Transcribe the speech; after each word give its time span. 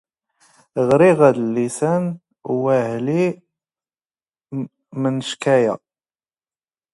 ⵖⵔⵉⵖ 0.87 1.19
ⴰⴷⵍⵉⵙ 1.29 1.77
ⴰⵏⵏ 1.91 2.05
ⵡⴰⵀⵍⵉ 2.59 3.23
ⵎⵏⵛⴽ 5.01 5.41
ⴰⵢⴰ. 5.53 5.73